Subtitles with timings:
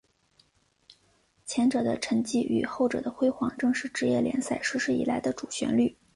[1.45, 5.95] 前者的沉寂与后者的辉煌正是职业联赛实施以来的主旋律。